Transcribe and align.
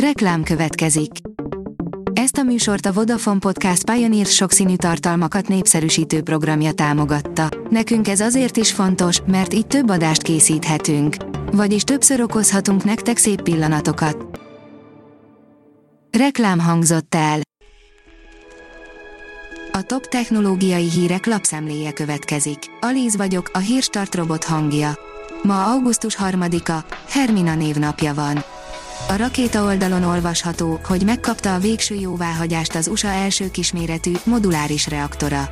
Reklám 0.00 0.42
következik. 0.42 1.10
Ezt 2.12 2.36
a 2.36 2.42
műsort 2.42 2.86
a 2.86 2.92
Vodafone 2.92 3.38
Podcast 3.38 3.90
Pioneer 3.90 4.26
sokszínű 4.26 4.76
tartalmakat 4.76 5.48
népszerűsítő 5.48 6.22
programja 6.22 6.72
támogatta. 6.72 7.48
Nekünk 7.70 8.08
ez 8.08 8.20
azért 8.20 8.56
is 8.56 8.72
fontos, 8.72 9.20
mert 9.26 9.54
így 9.54 9.66
több 9.66 9.90
adást 9.90 10.22
készíthetünk. 10.22 11.16
Vagyis 11.52 11.82
többször 11.82 12.20
okozhatunk 12.20 12.84
nektek 12.84 13.16
szép 13.16 13.42
pillanatokat. 13.42 14.40
Reklám 16.18 16.58
hangzott 16.58 17.14
el. 17.14 17.40
A 19.72 19.82
top 19.82 20.06
technológiai 20.06 20.90
hírek 20.90 21.26
lapszemléje 21.26 21.92
következik. 21.92 22.58
Alíz 22.80 23.16
vagyok, 23.16 23.50
a 23.52 23.58
hírstart 23.58 24.14
robot 24.14 24.44
hangja. 24.44 24.98
Ma 25.42 25.64
augusztus 25.64 26.16
3-a, 26.20 26.94
Hermina 27.08 27.54
névnapja 27.54 28.14
van. 28.14 28.44
A 29.08 29.16
rakéta 29.16 29.64
oldalon 29.64 30.02
olvasható, 30.02 30.80
hogy 30.84 31.04
megkapta 31.04 31.54
a 31.54 31.58
végső 31.58 31.94
jóváhagyást 31.94 32.74
az 32.74 32.88
USA 32.88 33.08
első 33.08 33.50
kisméretű, 33.50 34.12
moduláris 34.24 34.88
reaktora. 34.88 35.50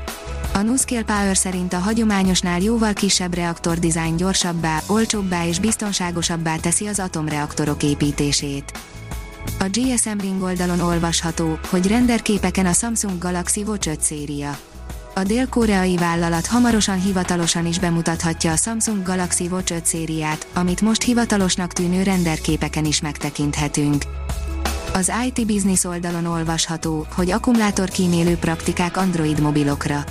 A 0.55 0.59
NuScale 0.59 1.03
Power 1.03 1.37
szerint 1.37 1.73
a 1.73 1.79
hagyományosnál 1.79 2.61
jóval 2.61 2.93
kisebb 2.93 3.35
reaktor 3.35 3.79
dizájn 3.79 4.17
gyorsabbá, 4.17 4.83
olcsóbbá 4.87 5.47
és 5.47 5.59
biztonságosabbá 5.59 6.57
teszi 6.57 6.87
az 6.87 6.99
atomreaktorok 6.99 7.83
építését. 7.83 8.73
A 9.59 9.65
GSM 9.71 10.19
Ring 10.21 10.43
oldalon 10.43 10.81
olvasható, 10.81 11.59
hogy 11.69 11.87
renderképeken 11.87 12.67
a 12.67 12.73
Samsung 12.73 13.19
Galaxy 13.19 13.63
Watch 13.63 13.89
5 13.89 14.01
széria. 14.01 14.57
A 15.17 15.23
dél-koreai 15.23 15.97
vállalat 15.97 16.47
hamarosan 16.47 17.01
hivatalosan 17.01 17.67
is 17.67 17.79
bemutathatja 17.79 18.53
a 18.53 18.57
Samsung 18.57 19.03
Galaxy 19.03 19.47
Watch 19.51 19.73
5 19.73 19.87
szériát, 19.87 20.47
amit 20.55 20.81
most 20.81 21.03
hivatalosnak 21.03 21.73
tűnő 21.73 22.03
renderképeken 22.03 22.85
is 22.85 23.01
megtekinthetünk. 23.01 24.03
Az 24.93 25.13
IT 25.27 25.47
Business 25.47 25.85
oldalon 25.85 26.27
olvasható, 26.27 27.07
hogy 27.15 27.31
akkumulátorkímélő 27.31 28.37
praktikák 28.37 28.97
Android 28.97 29.41
mobilokra. 29.41 30.05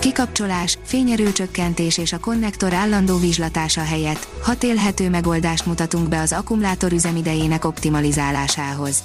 Kikapcsolás, 0.00 0.78
fényerőcsökkentés 0.84 1.98
és 1.98 2.12
a 2.12 2.18
konnektor 2.18 2.72
állandó 2.72 3.18
vizslatása 3.18 3.82
helyett 3.82 4.28
hat 4.42 4.62
élhető 4.62 5.10
megoldást 5.10 5.66
mutatunk 5.66 6.08
be 6.08 6.20
az 6.20 6.32
akkumulátor 6.32 6.92
üzemidejének 6.92 7.64
optimalizálásához. 7.64 9.02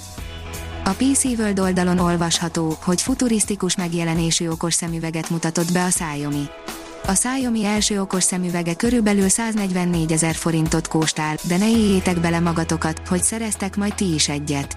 A 0.88 0.94
PC 0.96 1.24
World 1.24 1.58
oldalon 1.58 1.98
olvasható, 1.98 2.76
hogy 2.82 3.02
futurisztikus 3.02 3.76
megjelenésű 3.76 4.48
okos 4.48 4.74
szemüveget 4.74 5.30
mutatott 5.30 5.72
be 5.72 5.84
a 5.84 5.88
Xiaomi. 5.88 6.44
A 7.06 7.12
Xiaomi 7.12 7.64
első 7.64 8.00
okos 8.00 8.22
szemüvege 8.22 8.74
körülbelül 8.74 9.28
144 9.28 10.12
ezer 10.12 10.34
forintot 10.34 10.88
kóstál, 10.88 11.36
de 11.42 11.56
ne 11.56 11.70
éljétek 11.70 12.20
bele 12.20 12.40
magatokat, 12.40 13.08
hogy 13.08 13.22
szereztek 13.22 13.76
majd 13.76 13.94
ti 13.94 14.14
is 14.14 14.28
egyet. 14.28 14.76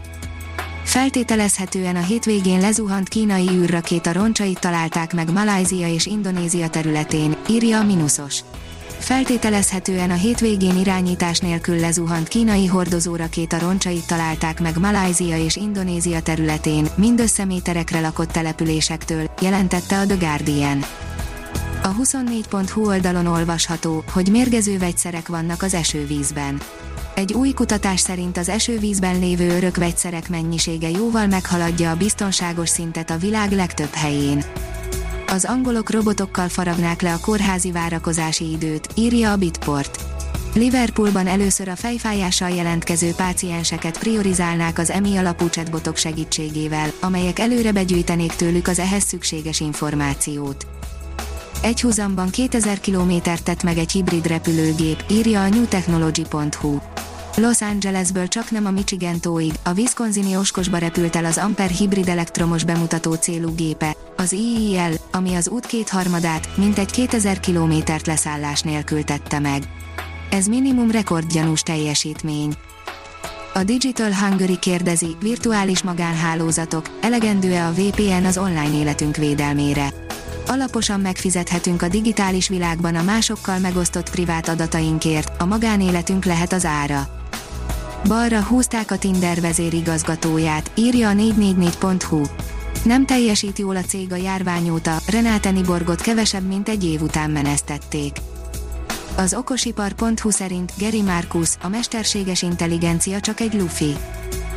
Feltételezhetően 0.84 1.95
a 1.95 2.03
hétvégén 2.03 2.59
lezuhant 2.59 3.08
kínai 3.08 3.50
űrrakéta 3.50 4.12
roncsait 4.12 4.59
találták 4.59 5.14
meg 5.14 5.31
Malajzia 5.31 5.88
és 5.88 6.06
Indonézia 6.06 6.70
területén, 6.70 7.36
írja 7.50 7.80
a 7.80 7.84
Minusos. 7.84 8.40
Feltételezhetően 9.02 10.10
a 10.10 10.14
hétvégén 10.14 10.78
irányítás 10.78 11.40
nélkül 11.40 11.80
lezuhant 11.80 12.28
kínai 12.28 12.66
hordozórakéta 12.66 13.60
roncsait 13.60 14.08
találták 14.08 14.62
meg 14.62 14.78
Malajzia 14.80 15.38
és 15.38 15.56
Indonézia 15.56 16.22
területén, 16.22 16.88
mindössze 16.96 17.46
méterekre 17.46 18.00
lakott 18.00 18.32
településektől, 18.32 19.32
jelentette 19.42 20.00
a 20.00 20.06
The 20.06 20.16
Guardian. 20.16 20.84
A 21.84 21.96
24.hu 21.96 22.86
oldalon 22.86 23.26
olvasható, 23.26 24.04
hogy 24.14 24.28
mérgező 24.32 24.78
vegyszerek 24.78 25.28
vannak 25.28 25.62
az 25.62 25.74
esővízben. 25.74 26.62
Egy 27.16 27.34
új 27.34 27.52
kutatás 27.52 28.00
szerint 28.00 28.38
az 28.38 28.50
esővízben 28.50 29.20
lévő 29.20 29.56
örök 29.56 29.76
vegyszerek 29.76 30.30
mennyisége 30.30 30.90
jóval 30.90 31.28
meghaladja 31.28 31.92
a 31.92 31.96
biztonságos 31.96 32.70
szintet 32.70 33.10
a 33.10 33.18
világ 33.18 33.52
legtöbb 33.52 33.94
helyén. 33.94 34.44
Az 35.32 35.46
angolok 35.46 35.90
robotokkal 35.90 36.50
faragnák 36.50 37.02
le 37.02 37.14
a 37.14 37.19
kórházi 37.19 37.72
várakozási 37.72 38.52
időt, 38.52 38.88
írja 38.96 39.31
a 39.31 39.36
Bitport. 39.36 40.00
Liverpoolban 40.53 41.28
először 41.28 41.68
a 41.68 41.75
fejfájással 41.75 42.50
jelentkező 42.50 43.14
pácienseket 43.14 44.00
priorizálnák 44.00 44.78
az 44.78 44.90
EMI 44.90 45.18
alapú 45.18 45.50
chatbotok 45.50 45.97
segítségével, 45.97 46.92
amelyek 47.00 47.40
előre 47.40 47.72
begyűjtenék 47.72 48.36
tőlük 48.36 48.68
az 48.68 48.80
ehhez 48.80 49.03
szükséges 49.03 49.59
információt. 49.59 50.68
Egy 51.62 51.81
húzamban 51.81 52.30
2000 52.30 52.80
kilométert 52.80 53.44
tett 53.44 53.63
meg 53.63 53.78
egy 53.78 53.92
hibrid 53.92 54.28
repülőgép, 54.28 55.03
írja 55.09 55.44
a 55.44 55.50
newtechnology.hu. 55.50 56.78
Los 57.36 57.62
Angelesből 57.62 58.28
csak 58.28 58.52
nem 58.52 58.66
a 58.66 58.72
Michigan 58.72 59.19
tóig, 59.19 59.53
a 59.63 59.74
Wisconsini 59.74 60.36
Oskosba 60.36 60.78
repült 60.78 61.16
el 61.16 61.25
az 61.25 61.38
Ampere 61.38 61.74
hibrid 61.74 62.08
elektromos 62.08 62.63
bemutató 62.63 63.13
célú 63.13 63.56
gépe, 63.56 63.96
az 64.22 64.32
IIL, 64.32 64.94
ami 65.12 65.36
az 65.36 65.50
út 65.50 65.66
kétharmadát, 65.66 66.58
mintegy 66.58 66.92
2000 66.92 67.40
kilométert 67.40 68.08
leszállás 68.08 68.62
nélkül 68.62 69.04
tette 69.04 69.40
meg. 69.40 69.64
Ez 70.30 70.48
minimum 70.48 70.92
rekordgyanús 70.92 71.62
teljesítmény. 71.62 72.54
A 73.54 73.64
Digital 73.64 74.14
Hungary 74.14 74.60
kérdezi, 74.60 75.16
virtuális 75.22 75.84
magánhálózatok, 75.84 76.86
elegendő-e 77.02 77.68
a 77.68 77.72
VPN 77.72 78.26
az 78.26 78.38
online 78.38 78.74
életünk 78.74 79.16
védelmére? 79.16 79.94
Alaposan 80.48 81.00
megfizethetünk 81.00 81.81
a 81.81 81.88
digitális 81.88 82.48
világban 82.48 82.96
a 82.96 83.04
másokkal 83.04 83.60
megosztott 83.60 84.10
privát 84.10 84.48
adatainkért, 84.48 85.42
a 85.42 85.46
magánéletünk 85.46 86.26
lehet 86.26 86.54
az 86.54 86.66
ára. 86.66 87.08
Balra 88.08 88.44
húzták 88.44 88.92
a 88.92 88.98
Tinder 88.98 89.42
vezérigazgatóját, 89.42 90.72
írja 90.76 91.10
a 91.10 91.14
444.hu. 91.14 92.22
Nem 92.84 93.06
teljesít 93.06 93.59
jól 93.59 93.75
a 93.75 93.81
cég 93.81 94.12
a 94.12 94.16
járvány 94.16 94.69
óta, 94.69 94.97
Renáte 95.08 95.52
Niborgot 95.52 96.02
kevesebb 96.02 96.47
mint 96.47 96.69
egy 96.69 96.84
év 96.84 97.02
után 97.02 97.30
menesztették. 97.30 98.18
Az 99.16 99.34
okosipar.hu 99.34 100.30
szerint 100.30 100.72
Geri 100.78 101.02
Marcus, 101.02 101.50
a 101.62 101.68
mesterséges 101.68 102.42
intelligencia 102.42 103.19
csak 103.19 103.40
egy 103.40 103.53
lufi. 103.53 103.96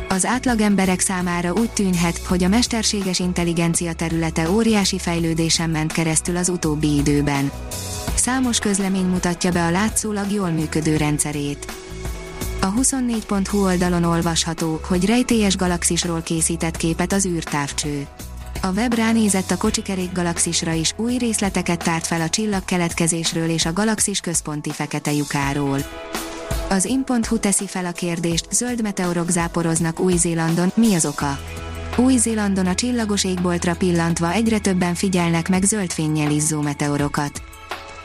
Az 0.09 0.25
átlagemberek 0.25 0.99
számára 0.99 1.53
úgy 1.53 1.69
tűnhet, 1.69 2.17
hogy 2.17 2.43
a 2.43 2.47
mesterséges 2.47 3.19
intelligencia 3.19 3.93
területe 3.93 4.49
óriási 4.49 4.99
fejlődésen 4.99 5.69
ment 5.69 5.91
keresztül 5.91 6.37
az 6.37 6.49
utóbbi 6.49 6.95
időben. 6.95 7.51
Számos 8.15 8.59
közlemény 8.59 9.05
mutatja 9.05 9.51
be 9.51 9.65
a 9.65 9.71
látszólag 9.71 10.31
jól 10.31 10.49
működő 10.49 10.97
rendszerét. 10.97 11.84
A 12.65 12.73
24.hu 12.73 13.63
oldalon 13.63 14.03
olvasható, 14.03 14.79
hogy 14.87 15.05
rejtélyes 15.05 15.57
galaxisról 15.57 16.21
készített 16.21 16.77
képet 16.77 17.13
az 17.13 17.25
űrtávcső. 17.25 18.07
A 18.61 18.67
web 18.67 18.93
ránézett 18.93 19.51
a 19.51 19.57
kocsikerék 19.57 20.11
galaxisra 20.11 20.71
is, 20.71 20.93
új 20.97 21.17
részleteket 21.17 21.83
tárt 21.83 22.07
fel 22.07 22.21
a 22.21 22.29
csillag 22.29 22.65
keletkezésről 22.65 23.49
és 23.49 23.65
a 23.65 23.73
galaxis 23.73 24.19
központi 24.19 24.71
fekete 24.71 25.13
lyukáról. 25.13 25.79
Az 26.69 26.85
in.hu 26.85 27.37
teszi 27.39 27.67
fel 27.67 27.85
a 27.85 27.91
kérdést, 27.91 28.47
zöld 28.51 28.81
meteorok 28.81 29.29
záporoznak 29.29 29.99
Új-Zélandon, 29.99 30.71
mi 30.75 30.95
az 30.95 31.05
oka? 31.05 31.39
Új-Zélandon 31.97 32.65
a 32.65 32.75
csillagos 32.75 33.23
égboltra 33.23 33.75
pillantva 33.75 34.31
egyre 34.31 34.59
többen 34.59 34.95
figyelnek 34.95 35.49
meg 35.49 35.63
zöld 35.63 35.91
fényjel 35.91 36.31
izzó 36.31 36.61
meteorokat. 36.61 37.41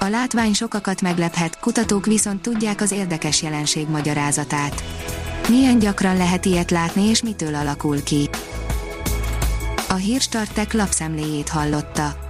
A 0.02 0.08
látvány 0.08 0.52
sokakat 0.52 1.00
meglephet, 1.00 1.60
kutatók 1.60 2.06
viszont 2.06 2.42
tudják 2.42 2.80
az 2.80 2.92
érdekes 2.92 3.42
jelenség 3.42 3.88
magyarázatát. 3.88 4.82
Milyen 5.48 5.78
gyakran 5.78 6.16
lehet 6.16 6.44
ilyet 6.44 6.70
látni 6.70 7.02
és 7.08 7.22
mitől 7.22 7.54
alakul 7.54 8.02
ki? 8.02 8.28
A 9.88 9.94
hírstartek 9.94 10.72
lapszemléjét 10.72 11.48
hallotta. 11.48 12.29